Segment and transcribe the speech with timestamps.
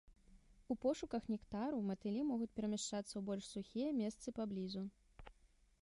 [0.73, 4.83] У пошуках нектару матылі могуць перамяшчацца ў больш сухія месцы паблізу.